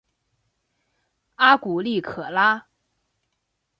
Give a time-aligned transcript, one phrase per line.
[1.35, 2.65] 阿古利可拉。